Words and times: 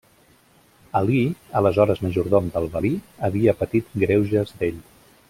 Alí, 0.99 1.19
aleshores 1.59 2.01
majordom 2.05 2.49
del 2.55 2.67
valí, 2.77 2.93
havia 3.29 3.55
patit 3.61 3.93
greuges 4.05 4.57
d'ell. 4.63 4.81